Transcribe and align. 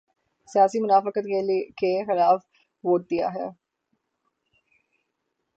سیاسی 0.47 0.79
منافقت 0.79 1.25
کے 1.77 1.91
خلاف 2.05 2.39
ووٹ 2.83 3.01
دیا 3.09 3.27
ہے۔ 3.33 3.47